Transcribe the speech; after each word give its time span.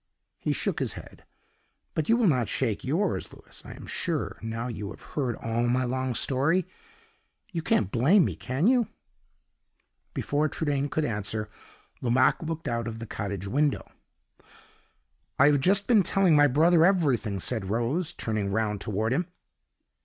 He 0.39 0.51
shook 0.51 0.79
his 0.79 0.93
head; 0.93 1.25
but 1.93 2.09
you 2.09 2.17
will 2.17 2.25
not 2.25 2.49
shake 2.49 2.83
yours, 2.83 3.31
Louis, 3.31 3.61
I 3.63 3.73
am 3.73 3.85
sure, 3.85 4.39
now 4.41 4.67
you 4.67 4.89
have 4.89 5.03
heard 5.13 5.35
all 5.35 5.67
my 5.67 5.83
long 5.83 6.15
story? 6.15 6.65
You 7.51 7.61
can't 7.61 7.91
blame 7.91 8.25
me 8.25 8.35
can 8.35 8.65
you?" 8.65 8.87
Before 10.15 10.49
Trudaine 10.49 10.89
could 10.89 11.05
answer, 11.05 11.51
Lomaque 12.01 12.41
looked 12.41 12.67
out 12.67 12.87
of 12.87 12.97
the 12.97 13.05
cottage 13.05 13.45
window. 13.45 13.91
"I 15.37 15.45
have 15.51 15.59
just 15.59 15.85
been 15.85 16.01
telling 16.01 16.35
my 16.35 16.47
brother 16.47 16.83
every 16.83 17.15
thing," 17.15 17.39
said 17.39 17.69
Rose, 17.69 18.11
turning 18.11 18.51
round 18.51 18.81
toward 18.81 19.13
him. 19.13 19.27